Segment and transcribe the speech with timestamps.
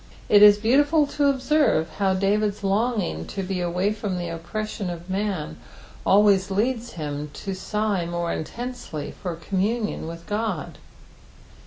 [0.29, 5.11] It is beautiful to observe how David's longing to be away from the oppression of
[5.11, 5.57] man
[6.07, 10.79] always leads him to sigh more intensely for communion with God.